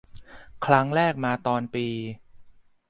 [0.65, 1.87] ครั้งแรกมาตอนปี